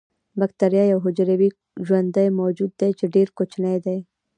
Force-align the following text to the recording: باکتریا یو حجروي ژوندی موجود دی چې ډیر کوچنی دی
باکتریا 0.39 0.83
یو 0.91 0.99
حجروي 1.05 1.49
ژوندی 1.85 2.27
موجود 2.41 2.71
دی 2.81 2.91
چې 2.99 3.05
ډیر 3.15 3.27
کوچنی 3.37 3.77
دی 3.85 3.97